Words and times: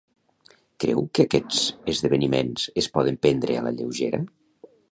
Creu 0.83 1.01
que 1.17 1.25
aquests 1.27 1.59
esdeveniments 1.93 2.65
es 2.83 2.89
poden 2.97 3.21
prendre 3.27 3.59
a 3.61 3.65
la 3.67 3.75
lleugera? 3.79 4.23